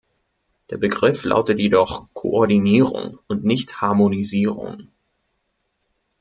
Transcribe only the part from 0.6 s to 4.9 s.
Der Begriff lautet jedoch "Koordinierung" und nicht "Harmonisierung".